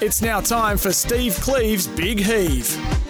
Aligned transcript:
It's 0.00 0.22
now 0.22 0.40
time 0.40 0.76
for 0.78 0.92
Steve 0.92 1.34
Cleve's 1.36 1.86
Big 1.86 2.20
Heave. 2.20 3.01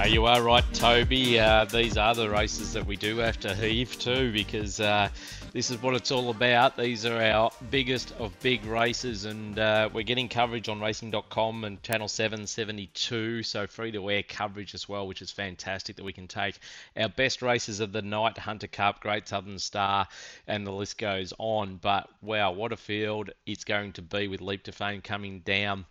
No, 0.00 0.06
you 0.06 0.24
are 0.24 0.40
right, 0.40 0.64
Toby. 0.72 1.38
Uh, 1.38 1.66
these 1.66 1.98
are 1.98 2.14
the 2.14 2.30
races 2.30 2.72
that 2.72 2.86
we 2.86 2.96
do 2.96 3.18
have 3.18 3.38
to 3.40 3.54
heave 3.54 3.98
to 3.98 4.32
because 4.32 4.80
uh, 4.80 5.10
this 5.52 5.70
is 5.70 5.82
what 5.82 5.94
it's 5.94 6.10
all 6.10 6.30
about. 6.30 6.74
These 6.74 7.04
are 7.04 7.22
our 7.22 7.50
biggest 7.68 8.14
of 8.18 8.32
big 8.40 8.64
races, 8.64 9.26
and 9.26 9.58
uh, 9.58 9.90
we're 9.92 10.04
getting 10.04 10.30
coverage 10.30 10.70
on 10.70 10.80
racing.com 10.80 11.64
and 11.64 11.82
Channel 11.82 12.08
772, 12.08 13.42
so 13.42 13.66
free 13.66 13.92
to 13.92 14.10
air 14.10 14.22
coverage 14.22 14.74
as 14.74 14.88
well, 14.88 15.06
which 15.06 15.20
is 15.20 15.30
fantastic 15.30 15.96
that 15.96 16.04
we 16.04 16.14
can 16.14 16.26
take 16.26 16.58
our 16.96 17.10
best 17.10 17.42
races 17.42 17.80
of 17.80 17.92
the 17.92 18.00
night 18.00 18.38
Hunter 18.38 18.68
Cup, 18.68 19.02
Great 19.02 19.28
Southern 19.28 19.58
Star, 19.58 20.08
and 20.46 20.66
the 20.66 20.72
list 20.72 20.96
goes 20.96 21.34
on. 21.38 21.76
But 21.76 22.08
wow, 22.22 22.52
what 22.52 22.72
a 22.72 22.78
field 22.78 23.32
it's 23.44 23.64
going 23.64 23.92
to 23.92 24.02
be 24.02 24.28
with 24.28 24.40
Leap 24.40 24.62
to 24.62 24.72
Fame 24.72 25.02
coming 25.02 25.40
down. 25.40 25.84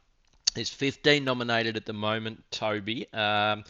There's 0.55 0.71
15 0.71 1.23
nominated 1.23 1.77
at 1.77 1.85
the 1.85 1.93
moment, 1.93 2.43
Toby. 2.49 3.05
Um, 3.13 3.19
uh, 3.19 3.63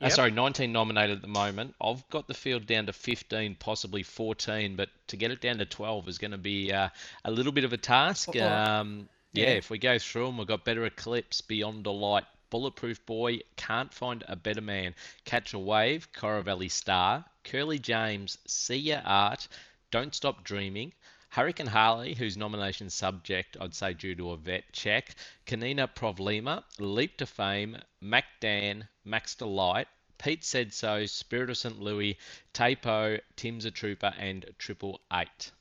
yep. 0.00 0.12
Uh, 0.12 0.14
sorry, 0.14 0.30
19 0.30 0.72
nominated 0.72 1.16
at 1.16 1.22
the 1.22 1.28
moment. 1.28 1.74
I've 1.80 2.08
got 2.10 2.26
the 2.26 2.34
field 2.34 2.66
down 2.66 2.86
to 2.86 2.92
15, 2.92 3.56
possibly 3.56 4.02
14, 4.02 4.76
but 4.76 4.88
to 5.08 5.16
get 5.16 5.30
it 5.30 5.40
down 5.40 5.58
to 5.58 5.64
12 5.64 6.08
is 6.08 6.18
going 6.18 6.32
to 6.32 6.38
be 6.38 6.72
uh, 6.72 6.88
a 7.24 7.30
little 7.30 7.52
bit 7.52 7.64
of 7.64 7.72
a 7.72 7.76
task. 7.76 8.36
Um, 8.36 9.08
yeah, 9.32 9.44
yeah, 9.44 9.50
if 9.52 9.70
we 9.70 9.78
go 9.78 9.98
through 9.98 10.26
them, 10.26 10.38
we've 10.38 10.46
got 10.46 10.64
Better 10.64 10.84
Eclipse, 10.84 11.40
Beyond 11.40 11.86
a 11.86 11.90
Light, 11.90 12.24
Bulletproof 12.50 13.04
Boy, 13.06 13.40
Can't 13.56 13.92
Find 13.92 14.22
a 14.28 14.36
Better 14.36 14.60
Man, 14.60 14.94
Catch 15.24 15.54
a 15.54 15.58
Wave, 15.58 16.08
Valley 16.20 16.68
Star, 16.68 17.24
Curly 17.44 17.78
James, 17.78 18.36
See 18.46 18.76
Ya 18.76 19.00
Art, 19.04 19.48
Don't 19.90 20.14
Stop 20.14 20.44
Dreaming, 20.44 20.92
Hurricane 21.32 21.66
Harley, 21.66 22.12
whose 22.12 22.36
nomination 22.36 22.90
subject 22.90 23.56
I'd 23.58 23.74
say 23.74 23.94
due 23.94 24.14
to 24.16 24.32
a 24.32 24.36
vet 24.36 24.64
check, 24.70 25.14
Kanina 25.46 25.88
Provlima, 25.88 26.62
Leap 26.78 27.16
to 27.16 27.24
Fame, 27.24 27.78
Mac 28.02 28.26
Dan, 28.40 28.86
Max 29.06 29.34
Delight, 29.34 29.88
Pete 30.18 30.44
Said 30.44 30.74
So, 30.74 31.06
Spirit 31.06 31.48
of 31.48 31.56
St. 31.56 31.80
Louis, 31.80 32.18
Tapo, 32.52 33.18
Tim's 33.34 33.64
a 33.64 33.70
Trooper, 33.70 34.12
and 34.18 34.44
Triple 34.58 35.00
Eight. 35.10 35.52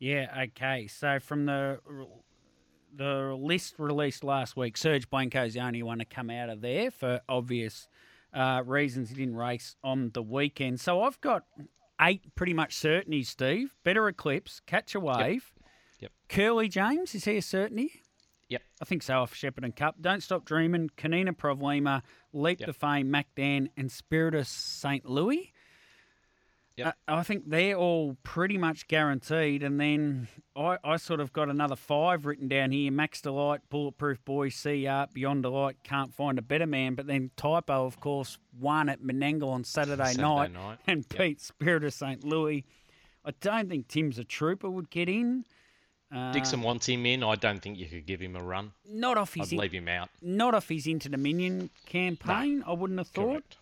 Yeah, 0.00 0.26
okay. 0.48 0.88
So 0.88 1.20
from 1.20 1.46
the 1.46 1.78
the 2.92 3.38
list 3.38 3.76
released 3.78 4.24
last 4.24 4.56
week, 4.56 4.76
Serge 4.76 5.08
Blanco's 5.08 5.54
the 5.54 5.60
only 5.60 5.84
one 5.84 6.00
to 6.00 6.04
come 6.04 6.30
out 6.30 6.48
of 6.48 6.62
there 6.62 6.90
for 6.90 7.20
obvious 7.28 7.86
uh, 8.34 8.64
reasons. 8.66 9.10
He 9.10 9.14
didn't 9.14 9.36
race 9.36 9.76
on 9.84 10.10
the 10.14 10.22
weekend. 10.22 10.80
So 10.80 11.04
I've 11.04 11.20
got 11.20 11.44
eight 12.00 12.34
pretty 12.34 12.54
much 12.54 12.74
certainty, 12.74 13.22
Steve. 13.22 13.74
Better 13.84 14.08
Eclipse, 14.08 14.60
Catch 14.66 14.94
a 14.94 15.00
Wave. 15.00 15.52
Yep. 15.56 15.62
yep. 16.00 16.12
Curly 16.28 16.68
James, 16.68 17.14
is 17.14 17.24
he 17.24 17.36
a 17.36 17.42
certainty? 17.42 18.02
Yep. 18.48 18.62
I 18.82 18.84
think 18.84 19.02
so 19.02 19.20
off 19.20 19.34
Shepparton 19.34 19.74
Cup. 19.74 19.96
Don't 20.00 20.22
Stop 20.22 20.44
Dreaming, 20.44 20.90
Kanina 20.96 21.34
Provlima, 21.36 22.02
Leap 22.34 22.60
yep. 22.60 22.66
to 22.66 22.72
Fame, 22.72 23.10
Mac 23.10 23.28
Dan, 23.34 23.70
and 23.76 23.90
Spirit 23.90 24.34
of 24.34 24.46
St. 24.46 25.06
Louis. 25.06 25.52
Yep. 26.76 26.86
Uh, 26.86 26.92
I 27.08 27.22
think 27.22 27.48
they're 27.48 27.76
all 27.76 28.16
pretty 28.22 28.56
much 28.56 28.88
guaranteed. 28.88 29.62
And 29.62 29.78
then 29.78 30.28
I, 30.56 30.78
I 30.82 30.96
sort 30.96 31.20
of 31.20 31.32
got 31.32 31.48
another 31.48 31.76
five 31.76 32.24
written 32.24 32.48
down 32.48 32.72
here 32.72 32.90
Max 32.90 33.20
Delight, 33.20 33.60
Bulletproof 33.68 34.24
Boy, 34.24 34.50
CR, 34.50 35.12
Beyond 35.12 35.42
Delight, 35.42 35.76
Can't 35.84 36.14
Find 36.14 36.38
a 36.38 36.42
Better 36.42 36.66
Man. 36.66 36.94
But 36.94 37.06
then 37.06 37.30
Typo, 37.36 37.84
of 37.84 38.00
course, 38.00 38.38
won 38.58 38.88
at 38.88 39.02
Menangle 39.02 39.50
on 39.50 39.64
Saturday, 39.64 40.04
Saturday 40.04 40.22
night, 40.22 40.52
night, 40.52 40.78
and 40.86 41.04
yep. 41.10 41.20
Pete 41.20 41.40
Spirit 41.40 41.84
of 41.84 41.92
St. 41.92 42.24
Louis. 42.24 42.64
I 43.24 43.32
don't 43.40 43.68
think 43.68 43.88
Tim's 43.88 44.18
a 44.18 44.24
trooper 44.24 44.68
would 44.68 44.90
get 44.90 45.08
in. 45.08 45.44
Uh, 46.14 46.32
Dixon 46.32 46.60
wants 46.60 46.86
him 46.86 47.06
in. 47.06 47.22
I 47.22 47.36
don't 47.36 47.60
think 47.60 47.78
you 47.78 47.86
could 47.86 48.04
give 48.04 48.20
him 48.20 48.36
a 48.36 48.42
run. 48.42 48.72
Not 48.86 49.16
off 49.16 49.32
his. 49.34 49.48
I'd 49.48 49.52
in, 49.52 49.58
leave 49.58 49.72
him 49.72 49.88
out. 49.88 50.10
Not 50.20 50.54
off 50.54 50.68
his 50.68 50.86
Inter 50.86 51.08
Dominion 51.08 51.70
campaign. 51.86 52.58
No. 52.58 52.66
I 52.66 52.72
wouldn't 52.72 52.98
have 52.98 53.08
thought. 53.08 53.30
Correct. 53.30 53.56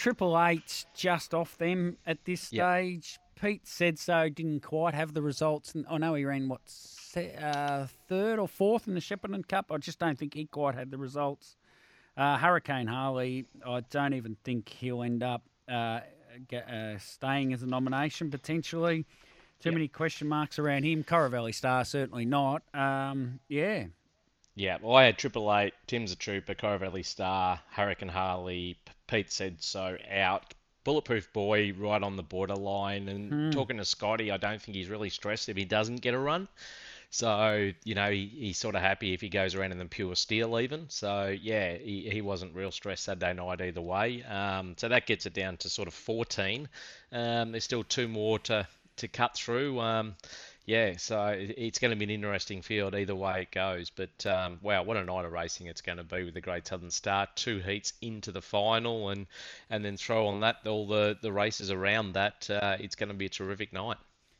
Triple 0.00 0.42
Eight's 0.42 0.86
just 0.94 1.34
off 1.34 1.58
them 1.58 1.98
at 2.06 2.24
this 2.24 2.40
stage. 2.40 3.18
Yep. 3.36 3.42
Pete 3.42 3.66
said 3.66 3.98
so. 3.98 4.30
Didn't 4.30 4.60
quite 4.60 4.94
have 4.94 5.12
the 5.12 5.20
results. 5.20 5.74
I 5.90 5.98
know 5.98 6.14
he 6.14 6.24
ran 6.24 6.48
what 6.48 6.62
uh, 7.38 7.86
third 8.08 8.38
or 8.38 8.48
fourth 8.48 8.88
in 8.88 8.94
the 8.94 9.00
Shepparton 9.00 9.46
Cup. 9.46 9.70
I 9.70 9.76
just 9.76 9.98
don't 9.98 10.18
think 10.18 10.32
he 10.32 10.46
quite 10.46 10.74
had 10.74 10.90
the 10.90 10.96
results. 10.96 11.58
Uh, 12.16 12.38
Hurricane 12.38 12.86
Harley. 12.86 13.44
I 13.62 13.80
don't 13.90 14.14
even 14.14 14.38
think 14.42 14.70
he'll 14.70 15.02
end 15.02 15.22
up 15.22 15.42
uh, 15.68 16.00
uh, 16.50 16.96
staying 16.98 17.52
as 17.52 17.62
a 17.62 17.66
nomination 17.66 18.30
potentially. 18.30 19.02
Too 19.60 19.68
yep. 19.68 19.74
many 19.74 19.88
question 19.88 20.28
marks 20.28 20.58
around 20.58 20.84
him. 20.84 21.02
Valley 21.02 21.52
Star 21.52 21.84
certainly 21.84 22.24
not. 22.24 22.62
Um, 22.72 23.40
yeah. 23.48 23.84
Yeah, 24.60 24.76
well, 24.82 24.94
I 24.94 25.04
had 25.04 25.16
Triple 25.16 25.56
Eight, 25.56 25.72
Tim's 25.86 26.12
a 26.12 26.16
Trooper, 26.16 26.54
Valley 26.54 27.02
Star, 27.02 27.58
Hurricane 27.70 28.10
Harley, 28.10 28.76
Pete 29.06 29.32
said 29.32 29.62
so 29.62 29.96
out. 30.10 30.52
Bulletproof 30.84 31.32
Boy 31.32 31.72
right 31.72 32.02
on 32.02 32.16
the 32.16 32.22
borderline. 32.22 33.08
And 33.08 33.32
hmm. 33.32 33.50
talking 33.52 33.78
to 33.78 33.86
Scotty, 33.86 34.30
I 34.30 34.36
don't 34.36 34.60
think 34.60 34.76
he's 34.76 34.90
really 34.90 35.08
stressed 35.08 35.48
if 35.48 35.56
he 35.56 35.64
doesn't 35.64 36.02
get 36.02 36.12
a 36.12 36.18
run. 36.18 36.46
So, 37.08 37.72
you 37.84 37.94
know, 37.94 38.10
he, 38.10 38.26
he's 38.26 38.58
sort 38.58 38.74
of 38.74 38.82
happy 38.82 39.14
if 39.14 39.22
he 39.22 39.30
goes 39.30 39.54
around 39.54 39.72
in 39.72 39.78
the 39.78 39.86
pure 39.86 40.14
steel 40.14 40.60
even. 40.60 40.90
So, 40.90 41.34
yeah, 41.40 41.72
he, 41.78 42.10
he 42.10 42.20
wasn't 42.20 42.54
real 42.54 42.70
stressed 42.70 43.04
Saturday 43.04 43.32
night 43.32 43.62
either 43.62 43.80
way. 43.80 44.22
Um, 44.24 44.74
so 44.76 44.88
that 44.88 45.06
gets 45.06 45.24
it 45.24 45.32
down 45.32 45.56
to 45.58 45.70
sort 45.70 45.88
of 45.88 45.94
14. 45.94 46.68
Um, 47.12 47.52
there's 47.52 47.64
still 47.64 47.82
two 47.82 48.08
more 48.08 48.38
to, 48.40 48.68
to 48.96 49.08
cut 49.08 49.36
through. 49.36 49.80
Um, 49.80 50.16
yeah, 50.66 50.96
so 50.96 51.34
it's 51.36 51.78
going 51.78 51.90
to 51.90 51.96
be 51.96 52.04
an 52.04 52.10
interesting 52.10 52.62
field 52.62 52.94
either 52.94 53.14
way 53.14 53.42
it 53.42 53.50
goes. 53.50 53.90
But 53.90 54.26
um, 54.26 54.58
wow, 54.62 54.82
what 54.82 54.96
a 54.96 55.04
night 55.04 55.24
of 55.24 55.32
racing 55.32 55.66
it's 55.66 55.80
going 55.80 55.98
to 55.98 56.04
be 56.04 56.24
with 56.24 56.34
the 56.34 56.40
Great 56.40 56.66
Southern 56.66 56.90
Star. 56.90 57.26
Two 57.34 57.58
heats 57.58 57.94
into 58.02 58.30
the 58.30 58.42
final, 58.42 59.08
and 59.08 59.26
and 59.70 59.84
then 59.84 59.96
throw 59.96 60.26
on 60.28 60.40
that 60.40 60.66
all 60.66 60.86
the 60.86 61.16
the 61.20 61.32
races 61.32 61.70
around 61.70 62.12
that. 62.12 62.48
Uh, 62.48 62.76
it's 62.78 62.94
going 62.94 63.08
to 63.08 63.14
be 63.14 63.26
a 63.26 63.30
terrific 63.30 63.72
night. 63.72 63.96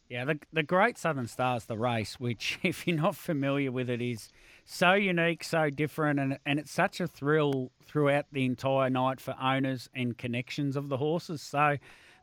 Yeah, 0.09 0.25
the 0.25 0.39
the 0.53 0.63
Great 0.63 0.99
Southern 0.99 1.27
Star 1.27 1.57
is 1.57 1.65
the 1.65 1.79
race, 1.79 2.21
which 2.21 2.59
if 2.63 2.87
you're 2.87 2.97
not 2.97 3.17
familiar 3.17 3.73
with 3.73 3.89
it, 3.89 4.03
is 4.03 4.29
so 4.65 4.93
unique, 4.93 5.43
so 5.43 5.71
different, 5.71 6.21
and 6.21 6.39
and 6.45 6.59
it's 6.59 6.71
such 6.73 7.01
a 7.01 7.07
thrill 7.07 7.73
throughout 7.87 8.27
the 8.31 8.45
entire 8.45 8.91
night 8.91 9.21
for 9.21 9.35
owners 9.41 9.89
and 9.95 10.19
connections 10.19 10.77
of 10.77 10.89
the 10.91 10.99
horses. 10.99 11.43
So 11.43 11.79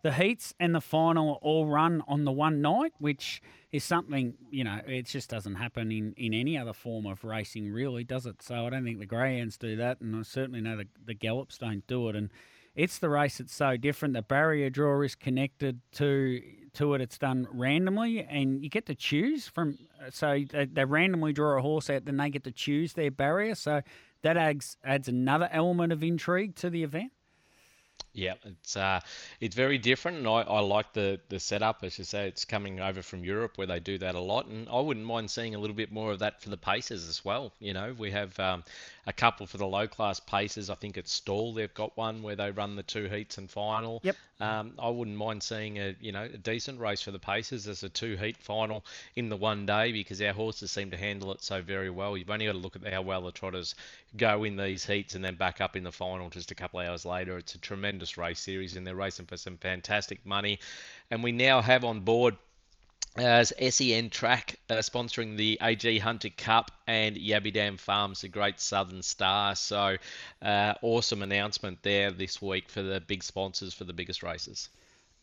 the 0.08 0.14
heats 0.14 0.54
and 0.58 0.74
the 0.74 0.80
final 0.80 1.38
all 1.42 1.66
run 1.66 2.02
on 2.08 2.24
the 2.24 2.32
one 2.32 2.62
night, 2.62 2.94
which 2.98 3.42
is 3.74 3.84
something, 3.84 4.36
you 4.50 4.64
know, 4.64 4.80
it 4.88 5.06
just 5.06 5.30
doesn't 5.30 5.56
happen 5.56 5.92
in, 5.92 6.14
in 6.16 6.34
any 6.34 6.58
other 6.58 6.72
form 6.72 7.06
of 7.06 7.26
racing, 7.26 7.74
really, 7.74 8.06
does 8.06 8.26
it? 8.26 8.42
So 8.42 8.66
I 8.66 8.70
don't 8.70 8.86
think 8.86 9.00
the 9.00 9.06
greyhounds 9.06 9.58
do 9.58 9.76
that, 9.76 10.00
and 10.00 10.16
I 10.16 10.22
certainly 10.22 10.62
know 10.62 10.78
the, 10.78 10.88
the 11.06 11.14
gallops 11.14 11.58
don't 11.58 11.86
do 11.88 12.08
it. 12.08 12.16
And 12.16 12.30
it's 12.74 13.00
the 13.00 13.10
race 13.10 13.40
that's 13.40 13.54
so 13.54 13.76
different. 13.76 14.14
The 14.14 14.22
barrier 14.22 14.70
draw 14.70 15.02
is 15.02 15.14
connected 15.14 15.82
to 15.96 16.42
to 16.76 16.94
it. 16.94 17.02
It's 17.02 17.18
done 17.18 17.46
randomly, 17.52 18.22
and 18.22 18.64
you 18.64 18.70
get 18.70 18.86
to 18.86 18.96
choose 18.96 19.50
from. 19.50 19.78
Uh, 20.00 20.10
so 20.10 20.46
they, 20.50 20.68
they 20.68 20.86
randomly 20.86 21.34
draw 21.34 21.58
a 21.58 21.62
horse 21.62 21.90
out, 21.90 22.06
then 22.06 22.16
they 22.16 22.30
get 22.30 22.46
to 22.46 22.52
choose 22.52 22.94
their 22.94 23.12
barrier. 23.12 23.56
So 23.56 23.82
that 24.22 24.38
adds 24.38 24.78
adds 24.86 25.10
another 25.10 25.50
element 25.52 25.92
of 25.92 26.02
intrigue 26.02 26.56
to 26.58 26.70
the 26.70 26.84
event. 26.84 27.12
Yeah, 28.18 28.34
it's 28.46 28.76
uh, 28.76 29.00
it's 29.40 29.56
very 29.56 29.78
different, 29.78 30.18
and 30.18 30.28
I, 30.28 30.42
I 30.42 30.60
like 30.62 30.92
the, 30.92 31.20
the 31.30 31.40
setup. 31.40 31.84
As 31.84 32.00
you 32.00 32.04
say, 32.04 32.28
it's 32.28 32.46
coming 32.46 32.80
over 32.80 33.04
from 33.04 33.24
Europe 33.24 33.60
where 33.60 33.68
they 33.68 33.80
do 33.80 34.00
that 34.00 34.16
a 34.16 34.20
lot, 34.20 34.48
and 34.48 34.68
I 34.70 34.80
wouldn't 34.80 35.06
mind 35.06 35.30
seeing 35.30 35.54
a 35.54 35.60
little 35.60 35.76
bit 35.76 35.92
more 35.92 36.12
of 36.12 36.20
that 36.20 36.42
for 36.42 36.50
the 36.50 36.58
paces 36.58 37.08
as 37.08 37.24
well. 37.24 37.54
You 37.60 37.74
know, 37.74 37.96
we 37.96 38.10
have 38.10 38.38
um, 38.40 38.64
a 39.06 39.14
couple 39.14 39.46
for 39.46 39.58
the 39.58 39.68
low 39.68 39.88
class 39.88 40.20
paces. 40.20 40.72
I 40.72 40.76
think 40.76 40.98
at 40.98 41.08
Stawell 41.08 41.54
they've 41.54 41.74
got 41.74 41.96
one 41.96 42.24
where 42.24 42.36
they 42.36 42.50
run 42.50 42.76
the 42.76 42.82
two 42.82 43.08
heats 43.08 43.38
and 43.38 43.50
final. 43.50 44.02
Yep. 44.04 44.16
Um, 44.40 44.74
I 44.78 44.90
wouldn't 44.90 45.18
mind 45.18 45.42
seeing 45.42 45.80
a 45.80 45.96
you 46.00 46.12
know 46.12 46.24
a 46.24 46.38
decent 46.38 46.80
race 46.80 47.02
for 47.02 47.12
the 47.12 47.20
paces 47.20 47.68
as 47.68 47.84
a 47.84 47.90
two 47.90 48.18
heat 48.18 48.38
final 48.38 48.84
in 49.16 49.30
the 49.30 49.38
one 49.38 49.66
day 49.66 49.92
because 49.92 50.22
our 50.22 50.34
horses 50.34 50.72
seem 50.72 50.92
to 50.92 50.98
handle 50.98 51.32
it 51.32 51.44
so 51.44 51.62
very 51.62 51.90
well. 51.90 52.18
You've 52.18 52.30
only 52.30 52.46
got 52.46 52.52
to 52.52 52.58
look 52.58 52.76
at 52.76 52.94
how 52.94 53.02
well 53.02 53.22
the 53.22 53.32
trotters 53.32 53.76
go 54.16 54.44
in 54.44 54.56
these 54.58 54.86
heats 54.86 55.16
and 55.16 55.24
then 55.24 55.36
back 55.36 55.62
up 55.62 55.76
in 55.76 55.84
the 55.84 55.92
final 55.92 56.30
just 56.30 56.52
a 56.52 56.56
couple 56.56 56.80
of 56.80 56.88
hours 56.88 57.06
later. 57.06 57.38
It's 57.38 57.56
a 57.56 57.60
tremendous 57.60 58.07
race 58.16 58.40
series 58.40 58.78
and 58.78 58.88
they're 58.88 58.96
racing 58.96 59.26
for 59.26 59.36
some 59.36 59.58
fantastic 59.58 60.26
money. 60.26 60.60
And 61.12 61.24
we 61.24 61.32
now 61.34 61.62
have 61.62 61.84
on 61.84 62.02
board 62.02 62.38
as 63.18 63.52
SEN 63.60 64.10
Track 64.10 64.60
uh, 64.70 64.76
sponsoring 64.76 65.38
the 65.38 65.58
AG 65.62 65.98
Hunter 66.00 66.30
Cup 66.30 66.72
and 66.86 67.16
Yabby 67.16 67.52
Dam 67.52 67.78
Farms, 67.78 68.22
the 68.22 68.28
Great 68.28 68.60
Southern 68.60 69.02
Star. 69.02 69.56
So, 69.56 69.98
uh, 70.42 70.74
awesome 70.82 71.24
announcement 71.24 71.80
there 71.82 72.12
this 72.12 72.42
week 72.42 72.70
for 72.70 72.82
the 72.82 73.02
big 73.02 73.24
sponsors 73.24 73.74
for 73.74 73.84
the 73.84 73.94
biggest 73.94 74.24
races. 74.24 74.70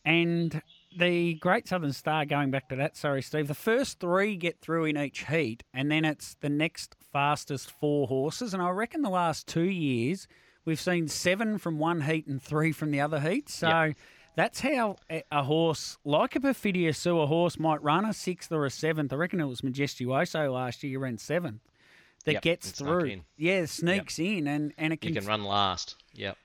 And 0.03 0.61
the 0.95 1.33
Great 1.35 1.67
Southern 1.67 1.93
Star, 1.93 2.25
going 2.25 2.51
back 2.51 2.69
to 2.69 2.75
that, 2.75 2.95
sorry, 2.95 3.21
Steve, 3.21 3.47
the 3.47 3.55
first 3.55 3.99
three 3.99 4.35
get 4.35 4.61
through 4.61 4.85
in 4.85 4.97
each 4.97 5.25
heat, 5.25 5.63
and 5.73 5.91
then 5.91 6.05
it's 6.05 6.35
the 6.41 6.49
next 6.49 6.95
fastest 7.11 7.71
four 7.71 8.07
horses. 8.07 8.53
And 8.53 8.61
I 8.61 8.69
reckon 8.69 9.01
the 9.01 9.09
last 9.09 9.47
two 9.47 9.63
years, 9.63 10.27
we've 10.65 10.81
seen 10.81 11.07
seven 11.07 11.57
from 11.57 11.79
one 11.79 12.01
heat 12.01 12.27
and 12.27 12.41
three 12.41 12.71
from 12.71 12.91
the 12.91 13.01
other 13.01 13.19
heat. 13.19 13.49
So. 13.49 13.67
Yep 13.69 13.97
that's 14.35 14.59
how 14.59 14.97
a 15.31 15.43
horse 15.43 15.97
like 16.03 16.35
a 16.35 16.39
Perfidia 16.39 16.89
a 16.89 17.25
horse 17.25 17.57
might 17.57 17.81
run 17.81 18.05
a 18.05 18.13
sixth 18.13 18.51
or 18.51 18.65
a 18.65 18.69
seventh. 18.69 19.13
I 19.13 19.15
reckon 19.15 19.39
it 19.39 19.45
was 19.45 19.61
Majestuoso 19.61 20.53
last 20.53 20.83
year, 20.83 20.99
ran 20.99 21.17
seventh. 21.17 21.61
That 22.25 22.33
yep, 22.33 22.41
gets 22.41 22.71
through. 22.71 23.21
Yeah, 23.37 23.65
sneaks 23.65 24.17
yep. 24.17 24.37
in 24.37 24.47
and, 24.47 24.73
and 24.77 24.91
it 24.91 24.99
can. 24.99 25.13
You 25.13 25.21
can 25.21 25.27
run 25.27 25.43
last. 25.43 25.95
Yep. 26.13 26.37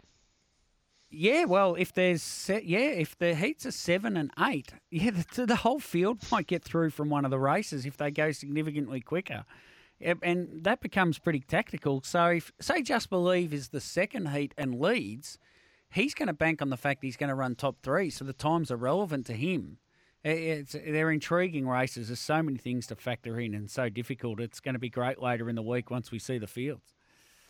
Yeah, 1.11 1.47
well, 1.47 1.75
if 1.75 1.93
there's 1.93 2.51
yeah, 2.63 2.79
if 2.79 3.19
the 3.19 3.35
heats 3.35 3.67
are 3.67 3.73
seven 3.73 4.17
and 4.17 4.31
eight, 4.39 4.73
yeah, 4.91 5.11
the, 5.11 5.47
the 5.47 5.57
whole 5.57 5.81
field 5.81 6.19
might 6.31 6.47
get 6.47 6.63
through 6.63 6.91
from 6.91 7.09
one 7.09 7.25
of 7.25 7.31
the 7.31 7.39
races 7.39 7.87
if 7.87 7.97
they 7.97 8.11
go 8.11 8.31
significantly 8.31 9.01
quicker, 9.01 9.45
and 10.01 10.65
that 10.65 10.81
becomes 10.81 11.19
pretty 11.19 11.41
tactical. 11.41 12.03
So 12.05 12.27
if 12.27 12.53
say 12.61 12.83
Just 12.83 13.11
Believe 13.11 13.53
is 13.53 13.69
the 13.69 13.81
second 13.81 14.31
heat 14.31 14.55
and 14.57 14.81
leads, 14.81 15.39
he's 15.91 16.15
going 16.15 16.29
to 16.29 16.33
bank 16.33 16.63
on 16.63 16.71
the 16.71 16.77
fact 16.77 17.03
he's 17.03 17.17
going 17.17 17.29
to 17.29 17.35
run 17.35 17.55
top 17.55 17.77
three, 17.83 18.11
so 18.11 18.25
the 18.25 18.33
times 18.33 18.71
are 18.71 18.77
relevant 18.77 19.27
to 19.27 19.35
him. 19.35 19.79
It's, 20.23 20.73
they're 20.73 21.11
intriguing 21.11 21.67
races. 21.67 22.09
There's 22.09 22.21
so 22.21 22.43
many 22.43 22.59
things 22.59 22.87
to 22.89 22.95
factor 22.97 23.41
in 23.41 23.55
and 23.55 23.71
so 23.71 23.89
difficult. 23.89 24.39
It's 24.39 24.61
going 24.61 24.75
to 24.75 24.79
be 24.79 24.91
great 24.91 25.21
later 25.21 25.49
in 25.49 25.57
the 25.57 25.63
week 25.63 25.91
once 25.91 26.11
we 26.11 26.19
see 26.19 26.37
the 26.37 26.47
fields. 26.47 26.95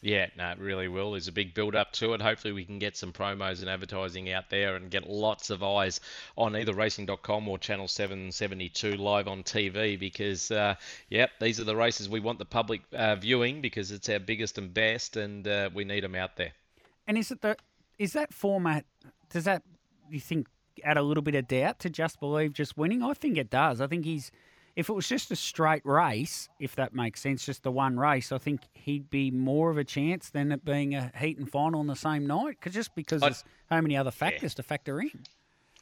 Yeah, 0.03 0.27
no, 0.37 0.51
it 0.51 0.59
really 0.59 0.89
will. 0.89 1.13
There's 1.13 1.29
a 1.29 1.33
big 1.33 1.53
build 1.53 1.77
up 1.77 1.93
to 1.95 2.15
it. 2.15 2.23
Hopefully, 2.23 2.53
we 2.53 2.65
can 2.65 2.79
get 2.79 2.97
some 2.97 3.13
promos 3.13 3.61
and 3.61 3.69
advertising 3.69 4.33
out 4.33 4.49
there 4.49 4.77
and 4.77 4.91
get 4.91 5.09
lots 5.09 5.51
of 5.51 5.63
eyes 5.63 6.01
on 6.37 6.57
either 6.57 6.73
racing.com 6.73 7.49
or 7.49 7.59
Channel 7.59 7.87
772 7.87 8.97
live 8.97 9.29
on 9.29 9.43
TV 9.43 9.99
because, 9.99 10.51
uh, 10.51 10.75
yep, 11.11 11.31
these 11.41 11.61
are 11.61 11.65
the 11.65 11.77
races 11.77 12.09
we 12.09 12.21
want 12.21 12.39
the 12.39 12.47
public 12.47 12.81
uh, 12.95 13.17
viewing 13.17 13.61
because 13.61 13.91
it's 13.91 14.09
our 14.09 14.19
biggest 14.19 14.57
and 14.57 14.73
best 14.73 15.17
and 15.17 15.47
uh, 15.47 15.69
we 15.75 15.85
need 15.85 16.03
them 16.03 16.15
out 16.15 16.37
there. 16.37 16.53
And 17.07 17.19
is 17.19 17.31
it 17.31 17.43
the 17.43 17.57
is 17.99 18.15
that 18.15 18.33
format? 18.33 18.87
Does 19.29 19.45
that 19.45 19.63
you 20.09 20.21
think 20.21 20.47
add 20.83 20.97
a 20.97 21.03
little 21.03 21.23
bit 21.23 21.35
of 21.35 21.47
doubt 21.47 21.79
to 21.81 21.91
just 21.91 22.19
believe 22.19 22.55
just 22.55 22.79
winning? 22.79 23.03
I 23.03 23.13
think 23.13 23.37
it 23.37 23.51
does. 23.51 23.81
I 23.81 23.87
think 23.87 24.05
he's. 24.05 24.31
If 24.77 24.89
it 24.89 24.93
was 24.93 25.09
just 25.09 25.31
a 25.31 25.37
straight 25.37 25.85
race, 25.85 26.49
if 26.59 26.77
that 26.77 26.95
makes 26.95 27.21
sense, 27.21 27.45
just 27.45 27.63
the 27.63 27.73
one 27.73 27.99
race, 27.99 28.33
I 28.33 28.39
think 28.39 28.61
he'd 28.73 29.11
be 29.11 29.31
more 29.31 29.71
of 29.71 29.79
a 29.79 29.85
chance 29.85 30.31
than 30.31 30.53
it 30.53 30.65
being 30.65 30.95
a 30.95 31.13
heat 31.19 31.39
and 31.39 31.51
final 31.51 31.81
on 31.81 31.87
the 31.87 31.97
same 31.97 32.27
night. 32.27 32.61
Cause 32.61 32.73
just 32.73 32.95
because 32.95 33.23
I'd, 33.23 33.27
there's 33.29 33.45
so 33.69 33.83
many 33.83 33.97
other 33.97 34.11
factors 34.11 34.53
yeah. 34.53 34.57
to 34.57 34.63
factor 34.63 35.01
in. 35.01 35.11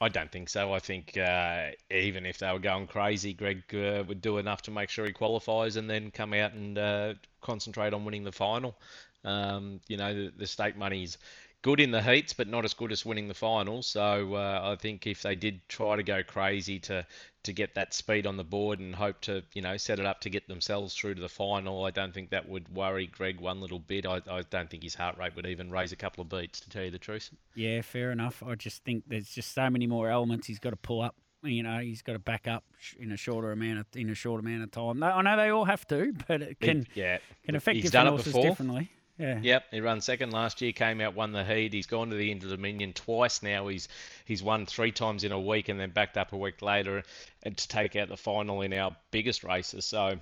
I 0.01 0.09
don't 0.09 0.31
think 0.31 0.49
so. 0.49 0.73
I 0.73 0.79
think 0.79 1.17
uh, 1.19 1.71
even 1.91 2.25
if 2.25 2.39
they 2.39 2.53
were 2.53 2.61
going 2.61 2.87
crazy, 2.87 3.33
Greg 3.35 3.63
uh, 3.75 4.05
would 4.07 4.21
do 4.21 4.39
enough 4.39 4.63
to 4.63 4.71
make 4.71 4.91
sure 4.91 5.05
he 5.05 5.13
qualifies 5.13 5.77
and 5.77 5.91
then 5.91 6.11
come 6.13 6.33
out 6.35 6.53
and 6.53 6.79
uh, 6.79 7.15
concentrate 7.41 7.93
on 7.93 8.05
winning 8.05 8.23
the 8.23 8.33
final. 8.33 8.77
Um, 9.25 9.81
you 9.89 9.97
know, 9.97 10.15
the, 10.15 10.33
the 10.37 10.47
stake 10.47 10.77
money's 10.77 11.19
good 11.63 11.81
in 11.81 11.91
the 11.91 12.03
heats, 12.03 12.33
but 12.33 12.49
not 12.49 12.65
as 12.65 12.75
good 12.75 12.93
as 12.93 13.05
winning 13.05 13.29
the 13.29 13.35
final. 13.35 13.83
So 13.83 14.35
uh, 14.35 14.61
I 14.65 14.77
think 14.77 15.07
if 15.07 15.23
they 15.23 15.35
did 15.35 15.61
try 15.69 15.97
to 15.97 16.03
go 16.03 16.23
crazy 16.23 16.79
to 16.81 17.07
to 17.45 17.53
get 17.53 17.75
that 17.77 17.95
speed 17.95 18.27
on 18.27 18.37
the 18.37 18.45
board 18.45 18.81
and 18.81 18.95
hope 18.95 19.21
to 19.23 19.43
you 19.55 19.63
know 19.63 19.77
set 19.77 19.99
it 19.99 20.07
up 20.07 20.21
to 20.21 20.31
get 20.31 20.49
themselves 20.49 20.95
through 20.95 21.15
to 21.15 21.21
the 21.21 21.29
final, 21.29 21.85
I 21.85 21.91
don't 21.91 22.13
think 22.13 22.31
that 22.31 22.49
would 22.49 22.69
worry 22.75 23.07
Greg 23.07 23.41
one 23.41 23.61
little 23.61 23.79
bit. 23.79 24.07
I, 24.07 24.21
I 24.31 24.43
don't 24.43 24.71
think 24.71 24.83
his 24.83 24.95
heart 24.95 25.19
rate 25.19 25.35
would 25.37 25.47
even 25.47 25.71
raise 25.71 25.93
a 25.93 25.97
couple 25.97 26.23
of 26.23 26.29
beats, 26.29 26.61
to 26.61 26.71
tell 26.71 26.85
you 26.85 26.91
the 26.91 26.99
truth. 26.99 27.31
Yeah, 27.55 27.83
fair 27.83 28.13
enough. 28.13 28.43
I 28.47 28.55
just 28.55 28.85
think 28.85 29.05
there's 29.07 29.31
just 29.31 29.55
so 29.55 29.69
many 29.71 29.87
more 29.87 30.11
elements 30.11 30.47
he's 30.47 30.59
got 30.59 30.71
to 30.71 30.77
pull 30.77 31.03
up 31.03 31.15
you 31.45 31.63
know 31.63 31.79
he's 31.79 32.03
got 32.03 32.15
to 32.15 32.19
back 32.19 32.49
up 32.49 32.65
in 32.99 33.13
a 33.13 33.17
shorter 33.17 33.53
amount 33.53 33.79
of 33.79 33.87
in 33.95 34.11
a 34.11 34.15
short 34.15 34.41
amount 34.41 34.63
of 34.63 34.71
time. 34.71 35.03
I 35.03 35.23
know 35.23 35.37
they 35.37 35.51
all 35.51 35.65
have 35.65 35.87
to, 35.89 36.13
but 36.29 36.43
it 36.43 36.61
can 36.61 36.87
yeah 36.95 37.19
can 37.45 37.55
affect 37.55 37.77
he's 37.77 37.91
different 37.91 38.09
horses 38.09 38.35
differently. 38.35 38.91
Yeah. 39.19 39.41
Yep, 39.43 39.65
he 39.73 39.81
ran 39.81 40.01
second 40.01 40.33
last 40.33 40.61
year, 40.61 40.73
came 40.73 41.01
out, 41.01 41.15
won 41.15 41.33
the 41.33 41.45
heat. 41.45 41.73
He's 41.73 41.87
gone 41.87 42.11
to 42.11 42.17
the 42.17 42.31
Inter 42.31 42.51
Dominion 42.51 42.93
twice 42.93 43.43
now. 43.43 43.67
He's 43.67 43.89
he's 44.25 44.43
won 44.43 44.65
three 44.65 44.93
times 44.93 45.25
in 45.25 45.33
a 45.33 45.41
week 45.41 45.69
and 45.69 45.79
then 45.79 45.91
backed 45.91 46.17
up 46.17 46.33
a 46.33 46.37
week 46.37 46.63
later 46.63 47.03
and 47.43 47.57
to 47.57 47.69
take 47.69 47.97
out 47.97 48.09
the 48.09 48.17
final 48.17 48.63
in 48.63 48.73
our 48.73 48.97
biggest 49.11 49.43
races. 49.43 49.85
So 49.85 50.21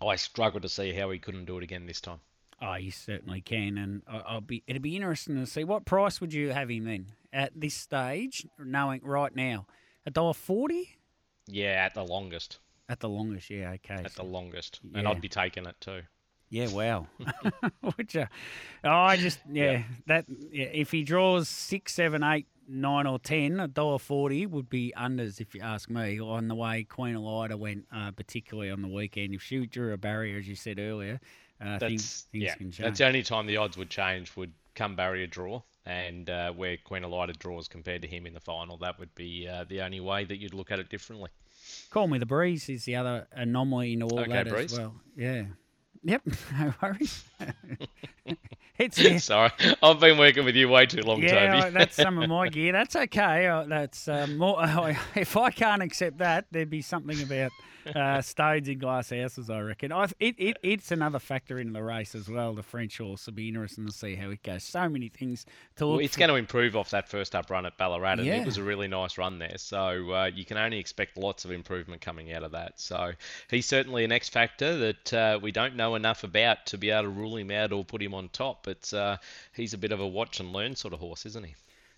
I 0.00 0.16
struggle 0.16 0.60
to 0.60 0.68
see 0.68 0.92
how 0.92 1.10
he 1.10 1.18
couldn't 1.18 1.44
do 1.44 1.58
it 1.58 1.62
again 1.62 1.86
this 1.86 2.00
time. 2.00 2.20
Oh, 2.60 2.74
he 2.74 2.90
certainly 2.90 3.40
can, 3.40 3.76
and 3.76 4.02
I'll 4.06 4.40
be. 4.40 4.62
It'll 4.66 4.80
be 4.80 4.96
interesting 4.96 5.34
to 5.36 5.46
see 5.46 5.64
what 5.64 5.84
price 5.84 6.20
would 6.20 6.32
you 6.32 6.50
have 6.50 6.70
him 6.70 6.84
then 6.84 7.06
at 7.32 7.52
this 7.54 7.74
stage, 7.74 8.46
knowing 8.58 9.00
right 9.02 9.34
now, 9.34 9.66
a 10.06 10.10
dollar 10.10 10.32
forty. 10.32 10.96
Yeah, 11.48 11.84
at 11.84 11.94
the 11.94 12.04
longest. 12.04 12.60
At 12.88 13.00
the 13.00 13.08
longest, 13.08 13.50
yeah, 13.50 13.72
okay. 13.72 14.02
At 14.04 14.12
so, 14.12 14.22
the 14.22 14.28
longest, 14.28 14.80
yeah. 14.84 15.00
and 15.00 15.08
I'd 15.08 15.20
be 15.20 15.28
taking 15.28 15.66
it 15.66 15.74
too. 15.80 16.02
Yeah, 16.52 16.68
wow. 16.68 17.06
Which, 17.96 18.14
uh, 18.14 18.26
oh, 18.84 18.90
I 18.90 19.16
just 19.16 19.40
yeah, 19.50 19.70
yeah. 19.72 19.82
that 20.06 20.26
yeah, 20.50 20.66
if 20.66 20.90
he 20.90 21.02
draws 21.02 21.48
six, 21.48 21.94
seven, 21.94 22.22
eight, 22.22 22.46
nine, 22.68 23.06
or 23.06 23.18
ten, 23.18 23.58
a 23.58 23.66
dollar 23.66 23.98
forty 23.98 24.44
would 24.44 24.68
be 24.68 24.92
unders 24.94 25.40
if 25.40 25.54
you 25.54 25.62
ask 25.62 25.88
me. 25.88 26.20
On 26.20 26.48
the 26.48 26.54
way 26.54 26.84
Queen 26.84 27.16
Elida 27.16 27.58
went, 27.58 27.86
uh, 27.90 28.10
particularly 28.10 28.70
on 28.70 28.82
the 28.82 28.88
weekend, 28.88 29.32
if 29.32 29.42
she 29.42 29.64
drew 29.64 29.94
a 29.94 29.96
barrier, 29.96 30.36
as 30.36 30.46
you 30.46 30.54
said 30.54 30.78
earlier, 30.78 31.20
uh, 31.58 31.78
things, 31.78 32.26
things 32.30 32.44
yeah, 32.44 32.54
can 32.54 32.70
change. 32.70 32.84
That's 32.84 32.98
the 32.98 33.06
only 33.06 33.22
time 33.22 33.46
the 33.46 33.56
odds 33.56 33.78
would 33.78 33.88
change 33.88 34.36
would 34.36 34.52
come 34.74 34.94
barrier 34.94 35.26
draw. 35.26 35.62
And 35.86 36.28
uh, 36.28 36.52
where 36.52 36.76
Queen 36.76 37.02
Elida 37.02 37.36
draws 37.38 37.66
compared 37.66 38.02
to 38.02 38.08
him 38.08 38.26
in 38.26 38.34
the 38.34 38.40
final, 38.40 38.76
that 38.78 38.98
would 38.98 39.14
be 39.14 39.48
uh, 39.48 39.64
the 39.66 39.80
only 39.80 40.00
way 40.00 40.24
that 40.24 40.36
you'd 40.36 40.54
look 40.54 40.70
at 40.70 40.78
it 40.78 40.90
differently. 40.90 41.30
Call 41.90 42.08
me 42.08 42.18
the 42.18 42.26
breeze 42.26 42.68
is 42.68 42.84
the 42.84 42.96
other 42.96 43.26
anomaly 43.32 43.94
in 43.94 44.02
all 44.02 44.20
okay, 44.20 44.30
that 44.30 44.48
breeze. 44.48 44.72
as 44.74 44.78
well. 44.78 44.94
Yeah. 45.16 45.44
Yep, 46.04 46.22
no 46.58 46.74
worries. 46.82 47.24
it's 48.78 49.24
Sorry, 49.24 49.50
I've 49.82 50.00
been 50.00 50.18
working 50.18 50.44
with 50.44 50.56
you 50.56 50.68
way 50.68 50.86
too 50.86 51.02
long, 51.02 51.22
yeah, 51.22 51.60
Toby. 51.60 51.70
that's 51.70 51.96
some 51.96 52.18
of 52.18 52.28
my 52.28 52.48
gear. 52.48 52.72
That's 52.72 52.96
okay. 52.96 53.46
Uh, 53.46 53.64
that's 53.64 54.08
uh, 54.08 54.26
more. 54.26 54.64
if 55.14 55.36
I 55.36 55.50
can't 55.50 55.82
accept 55.82 56.18
that, 56.18 56.46
there'd 56.50 56.70
be 56.70 56.82
something 56.82 57.22
about 57.22 57.52
uh, 57.94 58.20
stones 58.22 58.68
in 58.68 58.78
glass 58.78 59.10
houses, 59.10 59.50
I 59.50 59.60
reckon. 59.60 59.92
I, 59.92 60.04
it, 60.20 60.34
it, 60.38 60.56
it's 60.62 60.90
another 60.90 61.18
factor 61.18 61.58
in 61.58 61.72
the 61.72 61.82
race 61.82 62.14
as 62.14 62.28
well. 62.28 62.54
The 62.54 62.62
French 62.62 62.98
horse 62.98 63.26
will 63.26 63.34
be 63.34 63.48
interesting 63.48 63.86
to 63.86 63.92
see 63.92 64.14
how 64.14 64.30
it 64.30 64.42
goes. 64.42 64.64
So 64.64 64.88
many 64.88 65.08
things 65.08 65.46
to 65.76 65.86
look. 65.86 65.96
Well, 65.96 66.04
it's 66.04 66.14
for. 66.14 66.20
going 66.20 66.30
to 66.30 66.36
improve 66.36 66.76
off 66.76 66.90
that 66.90 67.08
first 67.08 67.34
up 67.34 67.50
run 67.50 67.66
at 67.66 67.76
Ballarat, 67.78 68.12
and 68.12 68.24
yeah. 68.24 68.40
it 68.40 68.46
was 68.46 68.58
a 68.58 68.62
really 68.62 68.88
nice 68.88 69.18
run 69.18 69.38
there. 69.38 69.58
So 69.58 70.12
uh, 70.12 70.30
you 70.34 70.44
can 70.44 70.56
only 70.56 70.78
expect 70.78 71.16
lots 71.16 71.44
of 71.44 71.50
improvement 71.50 72.00
coming 72.00 72.32
out 72.32 72.42
of 72.42 72.52
that. 72.52 72.80
So 72.80 73.12
he's 73.50 73.66
certainly 73.66 74.04
an 74.04 74.12
X 74.12 74.28
factor 74.28 74.76
that 74.76 75.12
uh, 75.12 75.38
we 75.42 75.52
don't 75.52 75.76
know 75.76 75.94
enough 75.94 76.24
about 76.24 76.66
to 76.66 76.78
be 76.78 76.90
able 76.90 77.04
to 77.04 77.08
rule 77.08 77.36
him 77.36 77.50
out 77.50 77.72
or 77.72 77.84
put 77.84 78.02
him 78.02 78.14
on 78.14 78.28
top. 78.28 78.64
But 78.64 78.92
uh, 78.92 79.16
he's 79.54 79.74
a 79.74 79.78
bit 79.78 79.92
of 79.92 80.00
a 80.00 80.06
watch 80.06 80.40
and 80.40 80.52
learn 80.52 80.76
sort 80.76 80.94
of 80.94 81.00
horse, 81.00 81.26
isn't 81.26 81.44
he? 81.44 81.54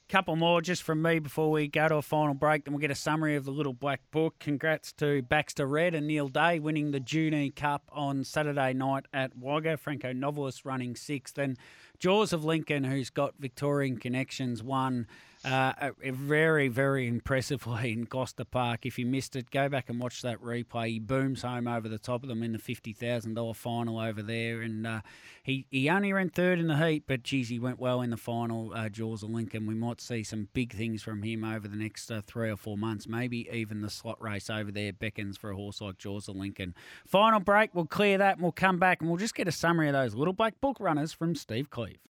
Couple 0.08 0.36
more 0.36 0.60
just 0.60 0.82
from 0.82 1.02
me 1.02 1.18
before 1.18 1.50
we 1.50 1.68
go 1.68 1.88
to 1.88 1.96
a 1.96 2.02
final 2.02 2.34
break. 2.34 2.64
Then 2.64 2.74
we'll 2.74 2.80
get 2.80 2.90
a 2.90 2.94
summary 2.94 3.36
of 3.36 3.44
the 3.44 3.50
Little 3.50 3.72
Black 3.72 4.00
Book. 4.10 4.34
Congrats 4.38 4.92
to 4.94 5.22
Baxter 5.22 5.66
Red 5.66 5.94
and 5.94 6.06
Neil 6.06 6.28
Day 6.28 6.58
winning 6.58 6.90
the 6.90 7.00
Junee 7.00 7.54
Cup 7.54 7.82
on 7.92 8.24
Saturday 8.24 8.72
night 8.72 9.06
at 9.12 9.36
Wagga. 9.36 9.76
Franco 9.76 10.12
Novelist 10.12 10.64
running 10.64 10.94
sixth. 10.96 11.38
And 11.38 11.56
Jaws 11.98 12.32
of 12.32 12.44
Lincoln, 12.44 12.84
who's 12.84 13.10
got 13.10 13.34
Victorian 13.38 13.98
connections, 13.98 14.62
won 14.62 15.06
uh, 15.44 15.90
very, 16.02 16.68
very 16.68 17.06
impressively 17.06 17.92
in 17.92 18.04
Gloucester 18.04 18.44
Park. 18.44 18.86
If 18.86 18.98
you 18.98 19.06
missed 19.06 19.36
it, 19.36 19.50
go 19.50 19.68
back 19.68 19.88
and 19.88 20.00
watch 20.00 20.22
that 20.22 20.40
replay. 20.40 20.88
He 20.88 20.98
booms 20.98 21.42
home 21.42 21.68
over 21.68 21.88
the 21.88 21.98
top 21.98 22.22
of 22.22 22.28
them 22.28 22.42
in 22.42 22.52
the 22.52 22.58
$50,000 22.58 23.56
final 23.56 23.98
over 23.98 24.22
there. 24.22 24.62
And 24.62 24.86
uh, 24.86 25.00
he, 25.42 25.66
he 25.70 25.90
only 25.90 26.12
ran 26.12 26.30
third 26.30 26.58
in 26.58 26.66
the 26.66 26.76
heat, 26.76 27.04
but 27.06 27.22
geez, 27.22 27.48
he 27.48 27.58
went 27.58 27.78
well 27.78 28.00
in 28.00 28.10
the 28.10 28.16
final, 28.16 28.72
uh, 28.74 28.88
Jaws 28.88 29.22
of 29.22 29.30
Lincoln. 29.30 29.66
We 29.66 29.74
might 29.74 30.00
see 30.00 30.22
some 30.22 30.48
big 30.54 30.72
things 30.72 31.02
from 31.02 31.22
him 31.22 31.44
over 31.44 31.68
the 31.68 31.76
next 31.76 32.10
uh, 32.10 32.22
three 32.26 32.50
or 32.50 32.56
four 32.56 32.78
months. 32.78 33.06
Maybe 33.06 33.48
even 33.52 33.82
the 33.82 33.90
slot 33.90 34.22
race 34.22 34.48
over 34.48 34.72
there 34.72 34.92
beckons 34.92 35.36
for 35.36 35.50
a 35.50 35.56
horse 35.56 35.80
like 35.80 35.98
Jaws 35.98 36.28
of 36.28 36.36
Lincoln. 36.36 36.74
Final 37.06 37.40
break, 37.40 37.74
we'll 37.74 37.86
clear 37.86 38.18
that 38.18 38.34
and 38.34 38.42
we'll 38.42 38.52
come 38.52 38.78
back 38.78 39.00
and 39.00 39.10
we'll 39.10 39.18
just 39.18 39.34
get 39.34 39.48
a 39.48 39.52
summary 39.52 39.88
of 39.88 39.92
those 39.92 40.14
little 40.14 40.32
black 40.32 40.60
book 40.60 40.78
runners 40.80 41.12
from 41.12 41.34
Steve 41.34 41.70
Cleve. 41.70 41.98